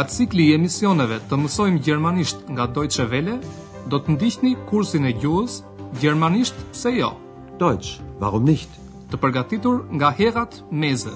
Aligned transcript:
Nga 0.00 0.08
cikli 0.08 0.44
i 0.48 0.52
emisioneve 0.56 1.16
të 1.28 1.36
mësojmë 1.36 1.80
gjermanisht 1.84 2.46
nga 2.56 2.64
dojtëshe 2.72 3.04
vele, 3.12 3.34
do 3.92 3.98
të 4.00 4.14
ndihni 4.14 4.52
kursin 4.70 5.04
e 5.04 5.10
gjuhës 5.20 5.56
Gjermanisht 6.00 6.54
se 6.78 6.92
jo. 6.94 7.10
Dojtës, 7.60 7.90
warum 8.22 8.46
nicht? 8.48 8.78
Të 9.12 9.20
përgatitur 9.20 9.82
nga 9.98 10.08
herat 10.20 10.56
meze. 10.84 11.12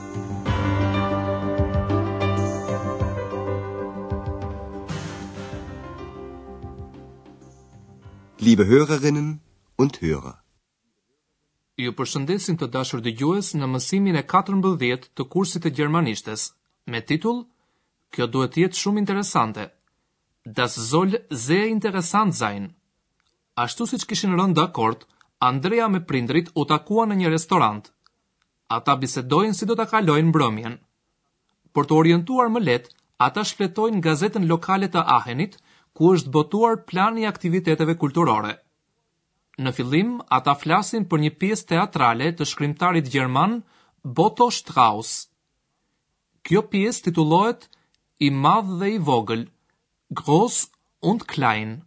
Liebe 8.44 8.68
hërërinën 8.68 9.32
und 9.80 9.96
hërë. 10.04 10.34
Ju 11.86 11.96
përshëndesin 12.02 12.60
të 12.60 12.68
dashur 12.76 13.00
dëgjues 13.00 13.48
gjuhës 13.48 13.56
në 13.64 13.72
mësimin 13.78 14.20
e 14.20 14.26
14 14.36 15.08
të 15.16 15.28
kursit 15.36 15.72
e 15.72 15.72
gjermanishtes, 15.80 16.50
me 16.92 17.00
titullë 17.00 17.48
Kjo 18.14 18.28
duhet 18.30 18.52
të 18.54 18.60
jetë 18.62 18.78
shumë 18.80 19.00
interesante. 19.02 19.64
Das 20.58 20.76
soll 20.86 21.16
sehr 21.44 21.66
interessant 21.70 22.36
sein. 22.40 22.68
Ashtu 23.64 23.86
siç 23.90 24.04
kishin 24.10 24.36
rënë 24.40 24.54
dakord, 24.58 25.02
Andrea 25.48 25.88
me 25.94 26.00
prindrit 26.10 26.52
u 26.54 26.64
takuan 26.74 27.10
në 27.10 27.16
një 27.22 27.32
restorant. 27.34 27.88
Ata 28.76 28.94
bisedojnë 29.02 29.56
si 29.58 29.66
do 29.70 29.74
ta 29.80 29.88
kalojnë 29.94 30.30
mbrëmjen. 30.30 30.76
Për 31.74 31.88
të 31.90 31.98
orientuar 32.00 32.52
më 32.54 32.62
lehtë, 32.68 32.94
ata 33.26 33.42
shfletojnë 33.50 34.02
gazetën 34.06 34.46
lokale 34.52 34.88
të 34.94 35.02
Ahenit, 35.18 35.58
ku 35.94 36.14
është 36.14 36.30
botuar 36.38 36.78
plani 36.92 37.24
i 37.26 37.30
aktiviteteve 37.34 37.98
kulturore. 38.04 38.54
Në 39.62 39.70
fillim, 39.80 40.14
ata 40.38 40.54
flasin 40.62 41.02
për 41.10 41.24
një 41.26 41.34
pjesë 41.42 41.68
teatrale 41.74 42.30
të 42.38 42.46
shkrimtarit 42.52 43.10
gjerman 43.14 43.58
Boto 44.20 44.48
Strauss. 44.60 45.12
Kjo 46.46 46.62
pjesë 46.72 47.08
titullohet 47.08 47.68
Imadei 48.18 48.98
vogël, 48.98 49.48
groß 50.14 50.68
und 51.00 51.26
klein. 51.26 51.82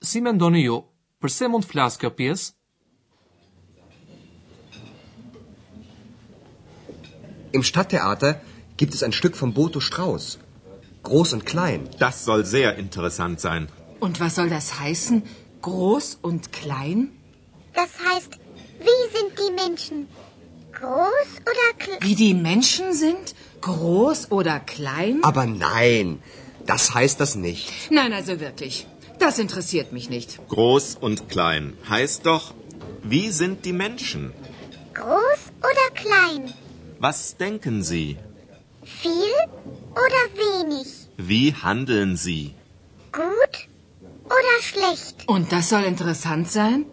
Si 0.00 0.20
mendoni 0.20 0.64
ju, 0.66 0.82
përse 1.22 1.46
mund 1.48 1.64
flas 1.64 1.94
kjo 1.96 2.10
pjesë? 2.10 2.50
Im 7.52 7.62
Stadttheater 7.62 8.40
gibt 8.76 8.94
es 8.94 9.02
ein 9.04 9.12
Stück 9.12 9.36
von 9.36 9.52
Boto 9.54 9.78
Strauß. 9.78 10.38
Groß 11.04 11.34
und 11.34 11.44
klein. 11.46 11.88
Das 12.00 12.24
soll 12.24 12.44
sehr 12.44 12.74
interessant 12.78 13.38
sein. 13.40 13.68
Und 14.00 14.18
was 14.18 14.34
soll 14.36 14.48
das 14.48 14.80
heißen? 14.80 15.22
Groß 15.60 16.18
und 16.22 16.52
klein? 16.52 17.12
Das 17.74 17.90
heißt, 18.00 18.32
wie 18.86 19.02
sind 19.16 19.38
die 19.38 19.52
Menschen? 19.54 20.08
Groß 20.72 21.30
oder 21.50 21.68
klein? 21.78 22.00
Wie 22.00 22.16
die 22.16 22.34
Menschen 22.34 22.92
sind? 22.94 23.34
Groß 23.62 24.20
oder 24.32 24.58
klein? 24.58 25.20
Aber 25.22 25.46
nein, 25.46 26.18
das 26.72 26.92
heißt 26.94 27.18
das 27.22 27.34
nicht. 27.36 27.70
Nein, 27.92 28.12
also 28.12 28.40
wirklich. 28.40 28.86
Das 29.20 29.38
interessiert 29.38 29.92
mich 29.96 30.10
nicht. 30.10 30.38
Groß 30.54 30.86
und 31.08 31.28
klein 31.34 31.72
heißt 31.88 32.26
doch, 32.26 32.54
wie 33.12 33.28
sind 33.40 33.64
die 33.66 33.72
Menschen? 33.84 34.24
Groß 35.00 35.42
oder 35.68 35.86
klein? 36.02 36.50
Was 36.98 37.18
denken 37.44 37.76
Sie? 37.90 38.08
Viel 38.82 39.36
oder 40.06 40.22
wenig? 40.46 40.88
Wie 41.16 41.54
handeln 41.62 42.16
Sie? 42.24 42.42
Gut 43.20 43.56
oder 44.40 44.56
schlecht? 44.70 45.16
Und 45.36 45.52
das 45.52 45.68
soll 45.74 45.84
interessant 45.92 46.50
sein? 46.58 46.84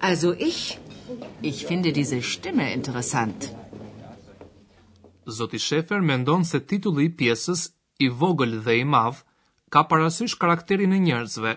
Also 0.00 0.32
ich, 0.32 0.78
ich 1.42 1.66
finde 1.66 1.92
diese 1.92 2.22
Stimme 2.22 2.66
interessant. 2.78 3.50
Zoti 5.30 5.58
Shefer 5.58 6.00
mendon 6.02 6.44
se 6.44 6.58
titulli 6.60 7.04
i 7.08 7.12
pjesës 7.20 7.68
i 8.04 8.08
vogël 8.10 8.60
dhe 8.64 8.74
i 8.80 8.84
madh 8.84 9.18
ka 9.72 9.80
parasysh 9.88 10.36
karakterin 10.40 10.92
e 10.96 11.00
njerëzve. 11.06 11.52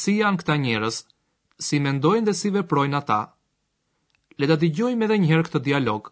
Si 0.00 0.14
janë 0.20 0.40
këta 0.40 0.56
njerëz? 0.64 0.96
Si 1.66 1.80
mendojnë 1.80 2.26
dhe 2.28 2.34
si 2.40 2.50
veprojnë 2.54 2.96
ata? 3.00 3.20
Le 4.38 4.46
ta 4.48 4.56
dëgjojmë 4.62 5.04
edhe 5.06 5.18
një 5.20 5.28
herë 5.32 5.44
këtë 5.48 5.62
dialog. 5.68 6.10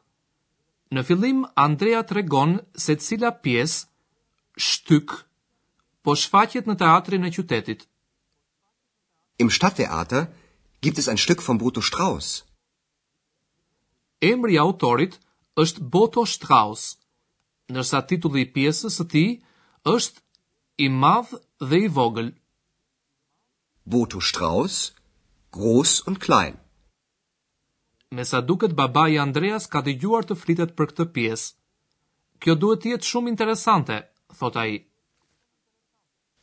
Në 0.94 1.02
fillim 1.08 1.42
Andrea 1.64 2.04
tregon 2.08 2.58
se 2.84 2.96
cila 3.06 3.32
pjesë 3.44 4.60
shtyk 4.68 5.16
po 6.06 6.14
shfaqet 6.20 6.68
në 6.68 6.76
teatrin 6.82 7.24
e 7.26 7.32
qytetit. 7.36 7.80
Im 9.42 9.50
Stadttheater 9.50 10.28
gibt 10.84 10.98
es 11.00 11.08
ein 11.08 11.18
Stück 11.18 11.42
von 11.42 11.58
Brutto 11.58 11.80
Strauss. 11.82 12.42
Emri 14.22 14.54
i 14.54 14.58
autorit 14.60 15.18
është 15.62 15.82
Boto 15.94 16.22
Strauss, 16.30 16.84
nërsa 17.74 18.00
titulli 18.10 18.42
i 18.46 18.50
pjesës 18.54 18.96
së 19.00 19.04
tij 19.12 19.28
është 19.94 20.22
i 20.84 20.88
madh 21.02 21.32
dhe 21.70 21.78
i 21.86 21.88
vogël. 21.98 22.30
Boto 23.94 24.20
Strauss, 24.30 24.80
groß 25.58 25.92
und 26.08 26.18
klein. 26.24 26.56
Me 28.14 28.24
sa 28.24 28.40
duket 28.48 28.74
babai 28.80 29.12
Andreas 29.26 29.66
ka 29.72 29.82
dëgjuar 29.86 30.26
të 30.28 30.36
flitet 30.42 30.74
për 30.78 30.90
këtë 30.90 31.06
pjesë. 31.16 31.46
Kjo 32.42 32.54
duhet 32.64 32.82
të 32.84 32.90
jetë 32.92 33.08
shumë 33.12 33.30
interesante, 33.32 33.96
thot 34.40 34.56
ai. 34.64 34.70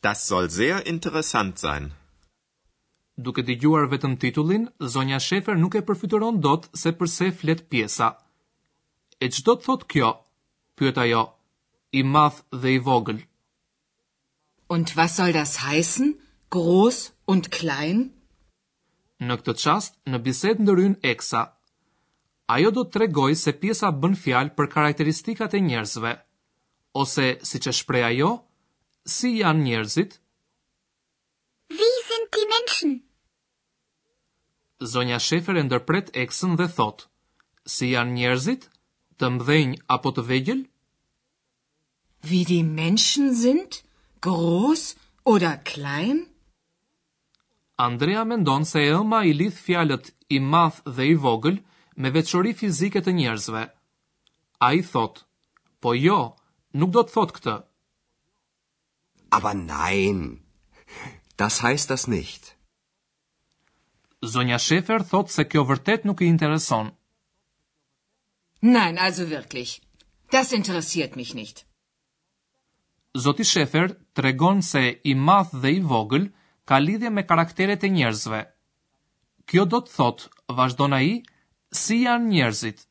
Das 0.06 0.24
soll 0.30 0.48
sehr 0.56 0.80
interessant 0.92 1.60
sein. 1.64 1.90
Duke 3.28 3.44
dëgjuar 3.50 3.86
vetëm 3.92 4.16
titullin, 4.24 4.64
zonja 4.96 5.20
Schäfer 5.28 5.56
nuk 5.60 5.76
e 5.80 5.84
përfituron 5.90 6.40
dot 6.48 6.68
se 6.84 6.90
përse 7.00 7.28
flet 7.40 7.62
pjesa 7.72 8.08
e 9.22 9.28
që 9.30 9.44
do 9.46 9.52
të 9.58 9.64
thot 9.68 9.82
kjo? 9.92 10.08
pyet 10.78 10.98
jo, 11.10 11.20
i 11.98 12.00
math 12.02 12.40
dhe 12.60 12.70
i 12.76 12.80
vogël. 12.88 13.20
Und 14.74 14.90
was 14.98 15.14
soll 15.18 15.34
das 15.36 15.52
heißen? 15.66 16.08
Groß 16.54 16.98
und 17.32 17.46
klein? 17.56 18.00
Në 19.22 19.36
këtë 19.42 19.54
qast, 19.62 19.94
në 20.10 20.18
biset 20.26 20.62
në 20.64 20.74
rynë 20.78 21.06
eksa, 21.12 21.42
ajo 22.56 22.70
do 22.76 22.82
të 22.84 22.92
tregoj 22.96 23.30
se 23.42 23.54
pjesa 23.62 23.92
bën 24.00 24.16
fjal 24.22 24.50
për 24.58 24.70
karakteristikat 24.74 25.54
e 25.54 25.60
njerëzve, 25.68 26.12
ose 27.02 27.26
si 27.48 27.60
që 27.64 27.72
shpreja 27.78 28.10
jo, 28.18 28.32
si 29.14 29.36
janë 29.42 29.64
njerëzit? 29.68 30.18
Wie 31.78 31.94
sind 32.10 32.26
die 32.36 32.48
Menschen? 32.54 32.90
Zonja 34.92 35.20
Shefer 35.22 35.56
e 35.60 35.64
ndërpret 35.68 36.10
eksën 36.26 36.58
dhe 36.62 36.68
thot, 36.80 37.06
Si 37.72 37.92
janë 37.92 38.14
njerëzit? 38.16 38.64
të 39.22 39.28
mdhenj 39.32 39.74
apo 39.94 40.10
të 40.14 40.22
vegjel? 40.28 40.60
Vi 42.30 42.38
di 42.48 42.60
menshen 42.76 43.28
sind, 43.40 43.76
gros 44.26 44.82
oda 45.32 45.52
klein? 45.70 46.20
Andrea 47.86 48.24
mendon 48.32 48.64
se 48.70 48.80
Elma 48.94 49.20
i 49.24 49.32
lidh 49.40 49.60
fjalët 49.66 50.06
i 50.36 50.40
madh 50.54 50.78
dhe 50.96 51.04
i 51.14 51.14
vogël 51.26 51.56
me 52.00 52.08
veçori 52.16 52.52
fizike 52.60 53.02
të 53.06 53.14
njerëzve. 53.20 53.62
A 54.66 54.70
i 54.74 54.80
thot, 54.92 55.14
po 55.82 55.90
jo, 56.06 56.18
nuk 56.78 56.90
do 56.96 57.02
të 57.06 57.14
thot 57.14 57.30
këtë. 57.36 57.54
Aba 59.38 59.52
nein, 59.72 60.18
das 61.40 61.56
heist 61.64 61.88
das 61.94 62.04
nicht. 62.16 62.52
Zonja 64.34 64.58
Shefer 64.66 65.02
thot 65.14 65.28
se 65.34 65.42
kjo 65.50 65.62
vërtet 65.70 66.06
nuk 66.10 66.20
i 66.22 66.28
intereson. 66.34 66.88
Nein, 68.64 68.96
also 68.96 69.28
wirklich. 69.28 69.80
Das 70.30 70.52
interessiert 70.52 71.16
mich 71.16 71.34
nicht. 71.34 71.66
Zoti 73.14 73.44
Shefer 73.44 73.88
tregon 74.14 74.62
se 74.62 74.84
i 75.10 75.14
madh 75.14 75.50
dhe 75.62 75.70
i 75.70 75.80
vogël 75.92 76.24
ka 76.68 76.76
lidhje 76.86 77.10
me 77.12 77.22
karakteret 77.30 77.82
e 77.84 77.88
njerëzve. 77.96 78.40
Kjo 79.48 79.64
do 79.72 79.78
të 79.82 79.92
thot, 79.96 80.20
vazhdon 80.58 80.94
ai, 81.00 81.10
si 81.80 81.98
janë 82.06 82.28
njerëzit. 82.32 82.86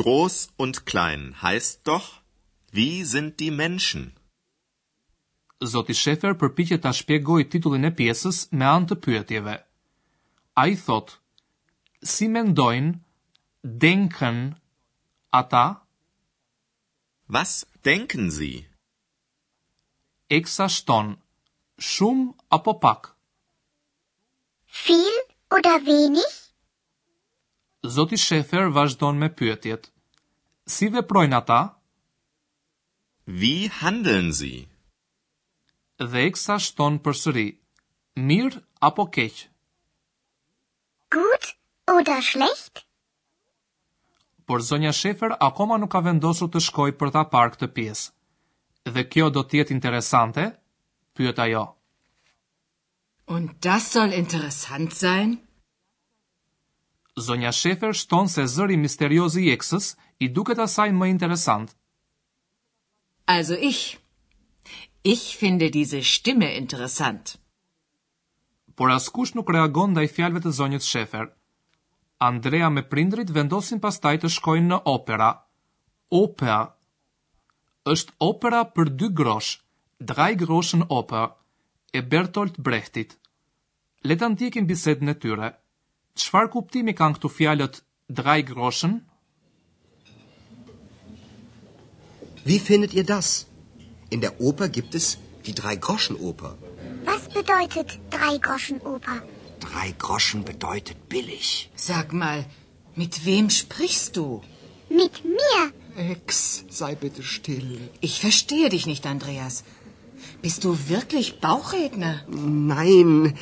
Groß 0.00 0.36
und 0.62 0.80
klein 0.88 1.24
heißt 1.42 1.84
doch, 1.90 2.08
wie 2.76 3.04
sind 3.12 3.38
die 3.38 3.50
Menschen? 3.62 4.04
Zoti 5.72 5.94
Shefer 6.02 6.34
përpiqet 6.40 6.82
ta 6.82 6.90
shpjegoj 6.98 7.42
titullin 7.52 7.84
e 7.84 7.92
pjesës 7.98 8.38
me 8.56 8.64
anë 8.76 8.88
të 8.90 8.96
pyetjeve. 9.04 9.54
Ai 10.62 10.72
thot: 10.86 11.18
Si 12.12 12.26
mendojnë 12.28 13.05
denken 13.66 14.54
ata? 15.32 15.82
Was 17.28 17.64
denken 17.84 18.30
Sie? 18.30 18.56
Exa 20.30 20.66
shton, 20.76 21.16
shumë 21.90 22.26
apo 22.56 22.72
pak? 22.82 23.02
Viel 24.80 25.16
oder 25.56 25.78
wenig? 25.86 26.32
Zoti 27.94 28.16
Shefer 28.26 28.66
vazhdon 28.76 29.16
me 29.20 29.28
pyetjet. 29.38 29.84
Si 30.74 30.86
veprojnë 30.94 31.36
ata? 31.40 31.60
Wie 33.40 33.62
handeln 33.80 34.28
Sie? 34.40 34.60
Dhe 36.10 36.20
eksa 36.30 36.56
shton 36.66 36.94
përsëri. 37.04 37.46
Mir 38.28 38.50
apo 38.88 39.04
keq? 39.14 39.36
Gut 41.14 41.44
oder 41.96 42.22
schlecht? 42.22 42.86
por 44.46 44.62
zonja 44.62 44.92
Shefer 44.94 45.30
akoma 45.40 45.76
nuk 45.82 45.90
ka 45.94 46.00
vendosur 46.08 46.48
të 46.54 46.62
shkoj 46.68 46.92
për 47.00 47.12
ta 47.16 47.22
parë 47.34 47.52
këtë 47.56 47.68
pjesë. 47.78 48.10
Dhe 48.94 49.02
kjo 49.12 49.28
do 49.34 49.42
të 49.44 49.58
jetë 49.60 49.74
interesante? 49.76 50.44
pyet 51.16 51.38
ajo. 51.44 51.64
Und 53.34 53.50
das 53.66 53.86
soll 53.94 54.12
interessant 54.14 54.94
sein? 54.94 55.36
Zonja 57.26 57.50
Shefer 57.58 57.92
shton 57.96 58.28
se 58.28 58.44
zëri 58.52 58.76
misterioz 58.80 59.34
i 59.40 59.48
eksës 59.56 59.86
i 60.20 60.28
duket 60.36 60.58
asaj 60.66 60.90
më 60.94 61.08
interesant. 61.14 61.74
Also 63.26 63.54
ich 63.70 63.82
ich 65.04 65.24
finde 65.40 65.70
diese 65.70 66.02
Stimme 66.02 66.48
interessant. 66.60 67.36
Por 68.76 68.90
askush 68.90 69.34
nuk 69.34 69.50
reagon 69.54 69.90
ndaj 69.94 70.08
fjalëve 70.16 70.40
të 70.42 70.50
zonjës 70.58 70.86
Shefer. 70.92 71.26
Andrea 72.18 72.68
me 72.70 72.82
prindrit 72.88 73.28
vendosin 73.36 73.80
pastaj 73.82 74.16
të 74.22 74.30
shkojnë 74.36 74.66
në 74.72 74.76
opera. 74.92 75.26
Opera 76.18 76.58
është 77.92 78.14
opera 78.26 78.60
për 78.76 78.90
dy 79.02 79.10
grosh, 79.18 79.50
Drei 80.12 80.28
Groschen 80.42 80.82
Oper 80.94 81.28
e 81.92 82.02
Bertolt 82.14 82.56
Brechtit. 82.68 83.12
Le 84.10 84.16
ta 84.22 84.28
ndjekim 84.32 84.66
bisedën 84.68 85.08
e 85.08 85.14
tyre. 85.22 85.50
Çfarë 86.24 86.50
kuptimi 86.54 86.94
kanë 86.98 87.16
këtu 87.18 87.30
fjalët 87.36 87.78
Drei 88.20 88.38
Groschen? 88.50 88.96
Wie 92.48 92.58
findet 92.68 92.92
ihr 92.94 93.04
das? 93.12 93.32
In 94.10 94.20
der 94.24 94.34
Oper 94.50 94.68
gibt 94.68 94.94
es 94.94 95.12
die 95.46 95.54
Drei 95.54 95.76
opera. 95.78 96.54
Was 97.04 97.28
bedeutet 97.28 97.98
Drei 98.10 98.36
Drei 99.72 99.94
Groschen 99.98 100.44
bedeutet 100.44 100.96
billig. 101.08 101.70
Sag 101.74 102.12
mal, 102.12 102.44
mit 102.94 103.24
wem 103.24 103.50
sprichst 103.50 104.16
du? 104.16 104.42
Mit 104.88 105.24
mir. 105.24 105.62
Ex, 106.12 106.64
sei 106.70 106.94
bitte 106.94 107.22
still. 107.22 107.80
Ich 108.00 108.20
verstehe 108.20 108.68
dich 108.68 108.86
nicht, 108.86 109.06
Andreas. 109.06 109.64
Bist 110.42 110.64
du 110.64 110.76
wirklich 110.88 111.40
Bauchredner? 111.40 112.14
Nein, 112.74 113.36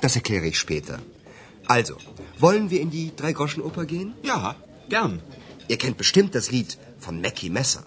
das 0.00 0.16
erkläre 0.16 0.46
ich 0.46 0.58
später. 0.58 0.98
Also, 1.66 1.94
wollen 2.38 2.70
wir 2.70 2.80
in 2.80 2.90
die 2.90 3.12
Drei-Groschen-Oper 3.16 3.84
gehen? 3.84 4.12
Ja, 4.24 4.56
gern. 4.88 5.22
Ihr 5.68 5.76
kennt 5.78 5.96
bestimmt 5.98 6.34
das 6.34 6.50
Lied 6.50 6.78
von 6.98 7.20
Mackie 7.20 7.50
Messer. 7.50 7.86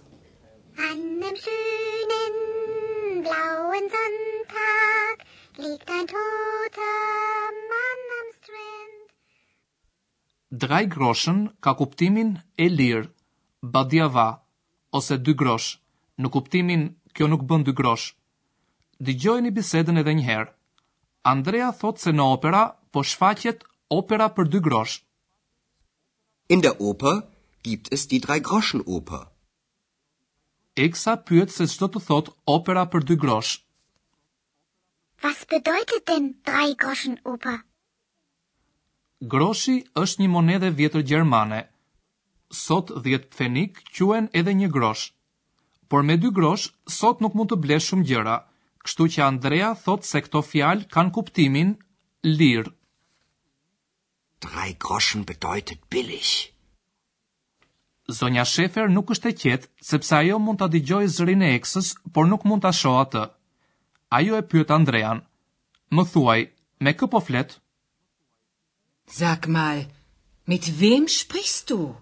An 0.91 0.99
einem 1.29 1.35
schönen 1.43 3.21
blauen 3.25 3.85
Sonntag 3.95 5.15
liegt 5.63 5.89
ein 5.97 6.07
Tod. 6.15 6.64
drej 10.51 10.87
groshën 10.93 11.39
ka 11.63 11.73
kuptimin 11.73 12.31
e 12.57 12.65
lirë, 12.69 13.09
badjava, 13.73 14.27
ose 14.97 15.17
dy 15.17 15.33
grosh, 15.33 15.77
në 16.21 16.29
kuptimin 16.31 16.83
kjo 17.15 17.27
nuk 17.27 17.41
bën 17.49 17.63
dy 17.65 17.73
grosh. 17.75 18.13
Dëgjojni 19.03 19.51
bisedën 19.51 19.97
edhe 19.99 20.13
njëherë. 20.15 20.53
Andrea 21.31 21.71
thot 21.79 21.99
se 21.99 22.11
në 22.13 22.23
opera 22.37 22.63
po 22.93 23.03
shfaqet 23.03 23.63
opera 23.97 24.29
për 24.37 24.45
dy 24.53 24.61
grosh. 24.67 25.01
In 26.53 26.61
der 26.61 26.77
Oper 26.77 27.23
gibt 27.65 27.89
es 27.91 28.05
die 28.07 28.19
drei 28.21 28.39
Groschen 28.39 28.83
Oper. 28.85 29.23
Eksa 30.77 31.15
pyet 31.25 31.49
se 31.49 31.63
çfarë 31.67 31.91
të 31.97 32.03
thot 32.05 32.29
opera 32.55 32.85
për 32.93 33.07
dy 33.09 33.17
grosh. 33.25 33.59
Was 35.23 35.43
bedeutet 35.49 36.05
denn 36.07 36.35
drei 36.45 36.75
Groschen 36.77 37.17
Oper? 37.25 37.63
Groshi 39.33 39.73
është 40.01 40.21
një 40.23 40.27
monedhe 40.33 40.67
vjetër 40.79 41.03
gjermane. 41.11 41.59
Sot 42.63 42.91
10 43.05 43.23
pfenik 43.35 43.79
quen 43.97 44.27
edhe 44.41 44.53
një 44.61 44.67
grosh. 44.75 45.05
Por 45.89 46.03
me 46.09 46.17
dy 46.25 46.29
grosh, 46.39 46.65
sot 46.97 47.21
nuk 47.25 47.37
mund 47.39 47.51
të 47.53 47.57
blesh 47.65 47.87
shumë 47.91 48.05
gjëra, 48.11 48.35
kështu 48.85 49.07
që 49.15 49.23
Andrea 49.29 49.69
thot 49.85 50.07
se 50.09 50.21
këto 50.25 50.41
fjalë 50.51 50.89
kanë 50.95 51.13
kuptimin 51.17 51.71
lirë. 52.41 52.73
Drei 54.45 54.69
groschen 54.85 55.25
bedeutet 55.29 55.81
billig. 55.93 56.31
Zonja 58.19 58.45
Shefer 58.49 58.91
nuk 58.95 59.13
është 59.15 59.29
e 59.33 59.37
qetë, 59.43 59.69
sepse 59.89 60.15
ajo 60.19 60.37
mund 60.47 60.61
të 60.61 60.69
digjoj 60.77 61.03
zërin 61.17 61.43
e 61.47 61.53
eksës, 61.59 61.91
por 62.13 62.27
nuk 62.29 62.45
mund 62.49 62.65
të 62.65 62.71
asho 62.73 62.93
atë. 63.05 63.23
Ajo 64.19 64.37
e 64.41 64.45
pyët 64.53 64.73
Andrean. 64.79 65.23
Më 65.95 66.05
thuaj, 66.13 66.39
me 66.85 66.91
kë 66.99 67.09
po 67.15 67.23
fletë? 67.29 67.57
Sag 69.07 69.47
mal, 69.47 69.85
mit 70.45 70.65
wem 70.81 71.07
sprichst 71.07 71.67
du? 71.69 71.95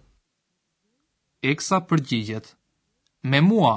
Eksa 1.43 1.79
përgjigjet. 1.89 2.53
Me 3.31 3.41
mua. 3.43 3.73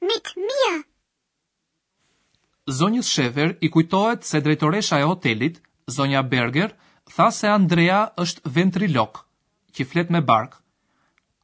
Mit 0.00 0.30
mir. 0.36 0.84
Zonja 2.70 3.02
Shefer 3.08 3.56
i 3.60 3.68
kujtohet 3.74 4.22
se 4.30 4.40
drejtoresha 4.40 4.98
e 5.00 5.02
hotelit, 5.10 5.58
zonja 5.90 6.22
Berger, 6.22 6.72
tha 7.14 7.30
se 7.30 7.48
Andrea 7.48 7.98
është 8.26 8.52
ventrilok, 8.60 9.24
që 9.74 9.86
flet 9.90 10.10
me 10.14 10.20
bark. 10.30 10.54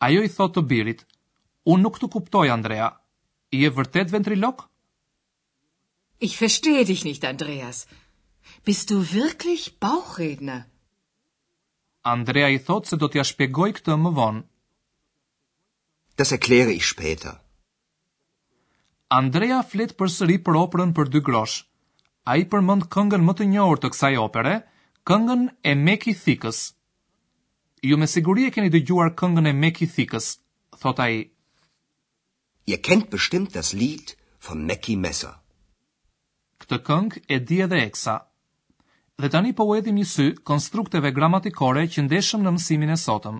Ajo 0.06 0.22
i 0.22 0.30
thotë 0.36 0.54
të 0.60 0.66
birit, 0.74 1.04
unë 1.74 1.82
nuk 1.82 1.98
të 2.02 2.10
kuptoj, 2.14 2.46
Andrea, 2.58 2.90
i 3.58 3.64
e 3.66 3.70
vërtet 3.78 4.10
ventrilok? 4.14 4.68
Ich 6.28 6.38
verstehe 6.40 6.84
dich 6.92 7.04
nicht, 7.10 7.24
Andreas. 7.34 7.84
Andreas. 7.86 8.00
Bist 8.64 8.90
du 8.90 8.96
wirklich 9.12 9.62
Bauchredner? 9.84 10.58
Andrea 12.12 12.48
i 12.48 12.58
thot 12.66 12.84
se 12.88 12.96
do 13.00 13.08
t'ja 13.10 13.24
shpjegoj 13.28 13.70
këtë 13.78 13.96
më 14.04 14.12
vonë. 14.18 14.42
Das 16.20 16.32
erkläre 16.36 16.74
ich 16.76 16.86
später. 16.90 17.32
Andrea 19.22 19.58
flet 19.72 19.96
përsëri 20.02 20.36
për 20.46 20.58
operën 20.64 20.94
për 20.98 21.10
dy 21.14 21.20
grosh. 21.28 21.56
Ai 22.34 22.42
përmend 22.52 22.86
këngën 22.96 23.22
më 23.26 23.34
të 23.40 23.48
njohur 23.54 23.82
të 23.82 23.90
kësaj 23.94 24.14
opere, 24.26 24.54
këngën 25.10 25.42
e 25.70 25.74
Meki 25.86 26.14
Thikës. 26.24 26.60
Ju 27.90 27.98
me 27.98 28.06
siguri 28.14 28.46
e 28.48 28.54
keni 28.54 28.70
dëgjuar 28.76 29.10
këngën 29.22 29.50
e 29.50 29.54
Meki 29.64 29.88
Thikës, 29.96 30.28
thot 30.84 30.98
ai. 31.06 31.14
Ihr 32.70 32.80
kennt 32.88 33.08
bestimmt 33.16 33.54
das 33.58 33.72
Lied 33.82 34.14
von 34.48 34.62
Meki 34.70 34.96
Messer. 35.06 35.34
Këtë 36.62 36.78
këngë 36.90 37.24
e 37.36 37.40
di 37.50 37.60
edhe 37.66 37.82
Eksa 37.88 38.16
dhe 39.22 39.28
tani 39.30 39.52
po 39.54 39.64
u 39.70 39.74
hedhim 39.78 39.94
një 40.00 40.04
sy 40.10 40.24
konstrukteve 40.50 41.10
gramatikore 41.14 41.82
që 41.94 42.02
ndeshëm 42.08 42.40
në 42.44 42.52
mësimin 42.56 42.90
e 42.90 42.94
sotëm. 43.02 43.36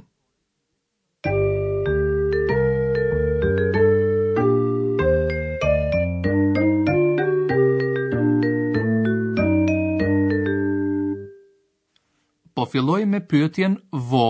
Po 12.59 12.67
filloj 12.75 13.01
me 13.15 13.21
pyetjen 13.33 13.75
vo 14.13 14.25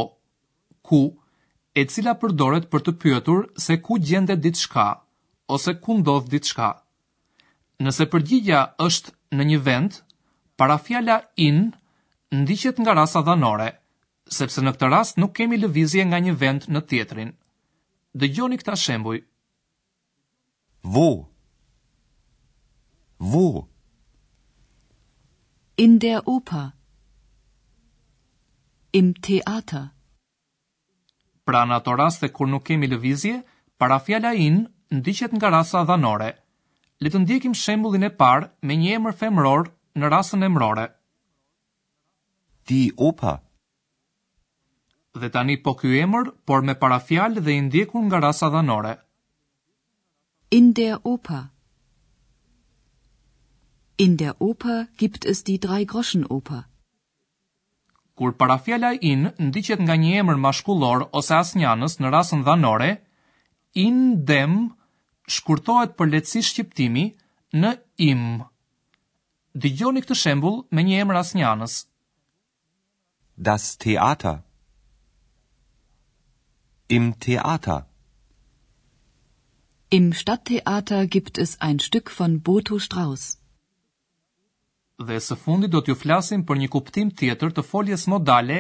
ku 0.89 1.03
e 1.77 1.85
cila 1.95 2.15
përdoret 2.23 2.71
për 2.73 2.87
të 2.87 2.95
pyetur 3.05 3.43
se 3.67 3.77
ku 3.89 3.99
gjendet 4.11 4.41
diçka 4.49 4.87
ose 5.53 5.77
ku 5.85 5.99
ndodh 6.01 6.33
diçka. 6.33 6.71
Nëse 7.85 8.09
përgjigja 8.13 8.63
është 8.89 9.13
në 9.37 9.47
një 9.51 9.59
vend, 9.69 10.01
parafjala 10.59 11.17
in 11.47 11.73
ndiqet 12.33 12.77
nga 12.81 12.93
rasa 13.01 13.21
dhanore, 13.27 13.71
sepse 14.37 14.61
në 14.63 14.73
këtë 14.77 14.91
rast 14.93 15.19
nuk 15.21 15.35
kemi 15.39 15.59
lëvizje 15.61 16.05
nga 16.09 16.19
një 16.25 16.35
vend 16.43 16.67
në 16.73 16.81
tjetrin. 16.89 17.33
Dëgjoni 18.21 18.59
këta 18.61 18.75
shembuj. 18.77 19.19
Wo? 20.95 21.09
Wo? 23.33 23.47
In 25.79 25.99
der 26.05 26.21
Oper. 26.27 26.71
Im 29.01 29.13
Theater. 29.25 29.87
Pra 31.47 31.63
në 31.65 31.79
ato 31.81 31.95
raste 31.97 32.29
kur 32.29 32.47
nuk 32.49 32.67
kemi 32.69 32.89
lëvizje, 32.93 33.39
parafjala 33.81 34.35
in 34.35 34.67
ndiqet 34.93 35.33
nga 35.39 35.51
rasa 35.55 35.85
dhanore. 35.89 36.33
Le 37.03 37.11
të 37.11 37.23
ndjekim 37.25 37.55
shembullin 37.63 38.07
e 38.07 38.11
parë 38.21 38.51
me 38.63 38.75
një 38.79 38.97
emër 38.99 39.17
femror 39.23 39.69
në 40.01 40.09
rasën 40.13 40.43
e 40.43 40.49
mrore. 40.49 40.87
Ti 42.69 42.79
opa. 42.97 43.33
Dhe 45.21 45.29
tani 45.35 45.57
po 45.65 45.75
ky 45.81 45.91
emër, 46.01 46.31
por 46.47 46.63
me 46.65 46.75
parafjalë 46.83 47.43
dhe 47.45 47.57
i 47.59 47.63
ndjekur 47.67 48.03
nga 48.09 48.21
rasa 48.27 48.49
dhanore. 48.55 48.95
In 50.57 50.73
der 50.73 50.97
opa 51.09 51.41
In 53.99 54.17
der 54.17 54.33
opa 54.41 54.87
gibt 54.99 55.25
es 55.33 55.43
die 55.45 55.57
drei 55.59 55.85
Groschen 55.85 56.25
opa 56.31 56.59
Kur 58.15 58.33
parafjala 58.37 58.91
in 59.01 59.31
ndiqet 59.41 59.81
nga 59.81 59.97
një 59.97 60.13
emër 60.21 60.37
mashkullor 60.45 61.09
ose 61.19 61.35
asnjënës 61.41 61.97
në 62.01 62.13
rasën 62.15 62.45
dhanore, 62.45 62.91
in 63.75 64.25
dem 64.29 64.75
shkurtohet 65.29 65.97
për 65.97 66.13
lehtësi 66.15 66.43
shqiptimi 66.51 67.07
në 67.53 67.71
im. 68.11 68.25
Dëgjoni 69.61 70.01
këtë 70.01 70.15
shembull 70.17 70.63
me 70.77 70.81
një 70.85 71.01
emër 71.05 71.17
asnjanës. 71.21 71.73
Das 73.49 73.77
Theater. 73.77 74.39
Im 76.89 77.13
Theater. 77.25 77.83
Im 79.91 80.13
Stadttheater 80.15 81.05
gibt 81.07 81.37
es 81.39 81.61
ein 81.61 81.79
Stück 81.81 82.09
von 82.11 82.41
Boto 82.43 82.79
Strauss. 82.79 83.37
Dhe 84.99 85.21
së 85.21 85.37
fundi 85.37 85.69
do 85.69 85.83
t'ju 85.85 85.99
flasim 86.03 86.47
për 86.49 86.61
një 86.63 86.69
kuptim 86.75 87.11
tjetër 87.19 87.53
të 87.57 87.65
foljes 87.71 88.07
modale 88.09 88.57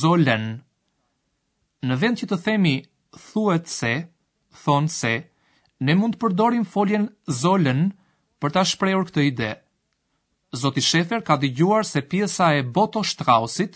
zollen. 0.00 0.48
Në 1.86 1.94
vend 2.02 2.18
që 2.18 2.26
të 2.32 2.40
themi 2.46 2.74
thuhet 3.28 3.70
se, 3.76 3.94
thon 4.64 4.88
se, 4.98 5.14
ne 5.80 5.94
mund 5.94 6.16
të 6.16 6.22
përdorim 6.26 6.66
foljen 6.74 7.08
zollen 7.44 7.84
për 8.42 8.56
ta 8.58 8.64
shprehur 8.72 9.06
këtë 9.10 9.26
ide. 9.30 9.54
Zoti 10.60 10.80
Shefer 10.82 11.20
ka 11.26 11.34
dëgjuar 11.42 11.82
se 11.92 12.00
pjesa 12.10 12.46
e 12.58 12.62
Boto 12.74 13.00
Straussit 13.12 13.74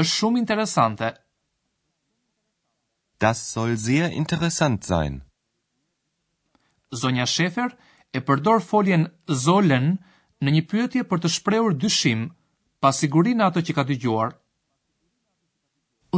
është 0.00 0.14
shumë 0.16 0.40
interesante. 0.42 1.08
Das 3.24 3.40
soll 3.52 3.72
sehr 3.84 4.12
interessant 4.20 4.84
sein. 4.90 5.16
Zonia 7.00 7.26
Shefer 7.26 7.70
e 8.16 8.20
përdor 8.28 8.60
foljen 8.70 9.08
zollen 9.46 9.88
në 10.44 10.54
një 10.56 10.62
pyetje 10.70 11.06
për 11.10 11.24
të 11.24 11.32
shprehur 11.36 11.74
dyshim 11.84 12.26
pa 12.82 12.92
siguri 13.00 13.34
në 13.36 13.48
atë 13.50 13.64
që 13.66 13.76
ka 13.78 13.84
dëgjuar. 13.90 14.32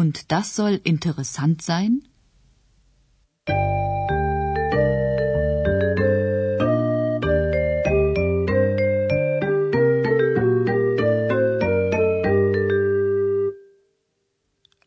Und 0.01 0.25
das 0.33 0.51
soll 0.59 0.79
interessant 0.95 1.63
sein? 1.71 2.01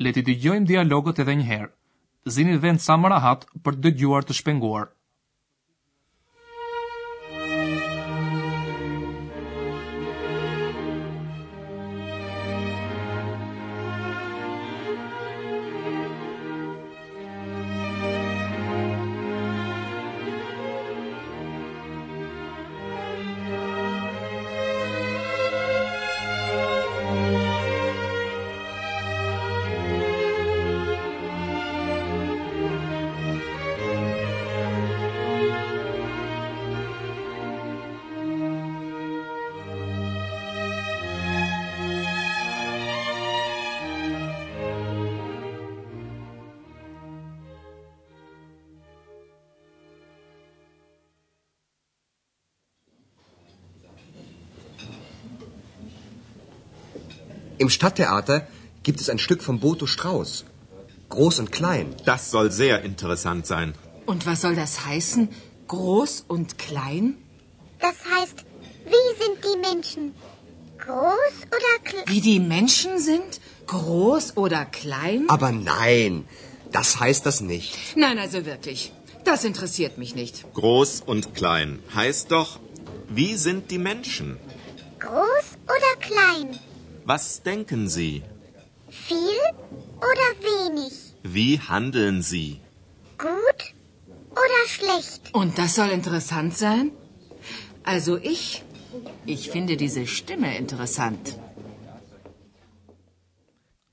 le 0.07 0.11
të 0.15 0.23
dëgjojmë 0.29 0.69
dialogët 0.71 1.21
edhe 1.23 1.35
një 1.41 1.47
herë. 1.51 1.71
Zini 2.37 2.59
vend 2.67 2.85
sa 2.87 2.99
më 3.03 3.13
rahat 3.15 3.47
për 3.63 3.79
të 3.79 3.83
dëgjuar 3.87 4.29
të 4.29 4.39
shpenguar. 4.41 4.87
Im 57.59 57.69
Stadttheater 57.69 58.47
gibt 58.81 58.99
es 58.99 59.09
ein 59.09 59.19
Stück 59.19 59.43
von 59.43 59.59
Boto 59.59 59.85
Strauß. 59.85 60.43
Groß 61.09 61.39
und 61.39 61.51
klein. 61.51 61.93
Das 62.05 62.31
soll 62.31 62.49
sehr 62.51 62.81
interessant 62.81 63.45
sein. 63.45 63.73
Und 64.07 64.25
was 64.25 64.41
soll 64.41 64.55
das 64.55 64.85
heißen? 64.87 65.29
Groß 65.67 66.25
und 66.27 66.57
klein? 66.57 67.15
Das 67.79 67.97
heißt, 68.13 68.43
wie 68.93 69.09
sind 69.21 69.37
die 69.45 69.59
Menschen? 69.67 70.13
Groß 70.79 71.37
oder 71.57 71.73
klein? 71.83 72.05
Wie 72.07 72.21
die 72.21 72.39
Menschen 72.39 72.97
sind? 72.99 73.39
Groß 73.67 74.35
oder 74.37 74.65
klein? 74.65 75.25
Aber 75.27 75.51
nein, 75.51 76.23
das 76.71 76.99
heißt 76.99 77.23
das 77.27 77.39
nicht. 77.41 77.77
Nein, 77.95 78.17
also 78.17 78.45
wirklich. 78.47 78.91
Das 79.25 79.43
interessiert 79.45 79.97
mich 79.99 80.15
nicht. 80.15 80.43
Groß 80.55 81.01
und 81.05 81.33
klein 81.35 81.77
heißt 81.93 82.31
doch, 82.31 82.59
wie 83.09 83.35
sind 83.35 83.69
die 83.69 83.77
Menschen? 83.89 84.37
Groß 84.99 85.47
oder 85.77 85.93
klein? 86.09 86.59
Was 87.05 87.39
denken 87.43 87.89
Sie? 87.89 88.23
Viel 88.89 89.41
oder 89.97 90.29
wenig? 90.47 90.93
Wie 91.23 91.59
handeln 91.59 92.21
Sie? 92.21 92.61
Gut 93.17 93.61
oder 94.31 94.61
schlecht? 94.67 95.21
Und 95.33 95.57
das 95.57 95.75
soll 95.75 95.89
interessant 95.89 96.53
sein? 96.55 96.91
Also 97.83 98.17
ich, 98.17 98.63
ich 99.25 99.49
finde 99.49 99.75
diese 99.75 100.07
Stimme 100.07 100.57
interessant. 100.57 101.37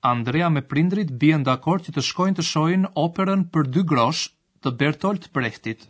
Andrea 0.02 0.48
me 0.48 0.62
prindrit 0.62 1.10
bien 1.24 1.42
d'accord 1.44 1.84
që 1.88 1.92
të 1.96 2.04
shkojnë 2.10 2.38
të 2.38 2.44
shohin 2.50 2.86
operën 3.06 3.42
për 3.56 3.72
dy 3.74 3.82
grosh 3.94 4.22
të 4.64 4.72
Bertolt 4.84 5.26
Brechtit. 5.34 5.82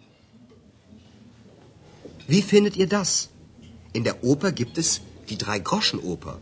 Wie 2.32 2.40
findet 2.42 2.76
ihr 2.76 2.88
das? 2.88 3.28
In 3.92 4.04
der 4.04 4.24
Oper 4.24 4.50
gibt 4.52 4.78
es 4.78 5.02
die 5.28 5.38
Drei-Groschen-Oper. 5.38 6.40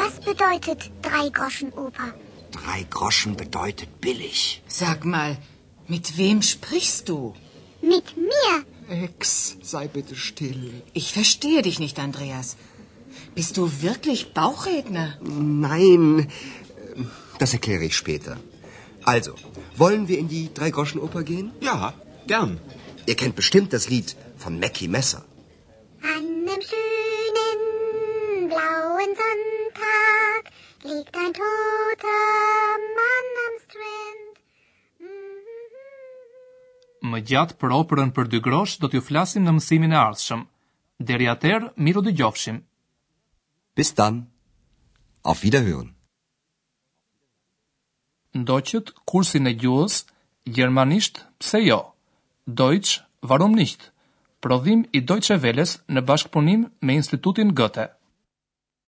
Was 0.00 0.14
bedeutet 0.30 0.80
drei 1.02 1.28
Groschen, 1.36 1.70
Opa? 1.84 2.06
Drei 2.56 2.80
Groschen 2.94 3.34
bedeutet 3.36 3.88
billig. 4.06 4.40
Sag 4.82 5.04
mal, 5.14 5.36
mit 5.94 6.10
wem 6.20 6.40
sprichst 6.50 7.08
du? 7.08 7.18
Mit 7.94 8.06
mir. 8.30 8.54
Ex, 9.06 9.28
sei 9.72 9.84
bitte 9.96 10.14
still. 10.16 10.60
Ich 11.00 11.08
verstehe 11.18 11.62
dich 11.68 11.80
nicht, 11.84 11.98
Andreas. 12.06 12.56
Bist 13.38 13.56
du 13.58 13.64
wirklich 13.88 14.20
Bauchredner? 14.34 15.08
Nein, 15.68 16.30
das 17.40 17.52
erkläre 17.58 17.84
ich 17.88 17.96
später. 17.96 18.36
Also, 19.14 19.32
wollen 19.82 20.06
wir 20.10 20.18
in 20.18 20.28
die 20.28 20.46
Dreigroschenoper 20.60 21.22
gehen? 21.32 21.50
Ja, 21.70 21.92
gern. 22.28 22.58
Ihr 23.08 23.16
kennt 23.22 23.34
bestimmt 23.42 23.72
das 23.78 23.88
Lied 23.94 24.16
von 24.46 24.60
Mackie 24.60 24.86
Messer. 24.96 25.24
liegt 30.98 31.14
ein 31.22 31.32
toter 31.38 32.76
Mann 32.98 33.28
am 33.46 33.54
Strand. 33.64 34.34
Mm-hmm. 35.02 37.08
Më 37.12 37.18
gjatë 37.30 37.56
për 37.60 37.70
operën 37.80 38.10
për 38.16 38.26
dy 38.32 38.38
grosh 38.46 38.74
do 38.82 38.86
t'ju 38.90 39.02
flasim 39.08 39.42
në 39.46 39.52
mësimin 39.58 39.94
e 39.94 39.98
ardhshëm. 40.02 40.42
Deri 41.10 41.26
atëherë, 41.34 41.70
miru 41.86 42.00
dëgjofshim. 42.08 42.58
Bis 43.78 43.90
dann. 44.00 44.16
Auf 45.30 45.38
Wiederhören. 45.44 45.90
Ndoqët 48.40 48.86
kursin 49.10 49.46
e 49.50 49.52
gjuhës 49.60 49.94
gjermanisht, 50.56 51.14
pse 51.42 51.58
jo? 51.66 51.80
Deutsch, 52.62 52.92
warum 53.30 53.52
nicht? 53.60 53.80
Prodhim 54.44 54.80
i 54.94 54.98
Deutsche 55.10 55.36
Welles 55.44 55.72
në 55.94 56.00
bashkëpunim 56.10 56.60
me 56.86 56.92
Institutin 57.02 57.52
Goethe. 57.62 57.88